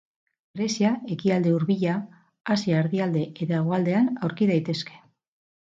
[0.59, 1.99] Grezia, Ekialde Hurbila,
[2.57, 5.01] Asia erdialde eta hegoaldean aurki daitezke.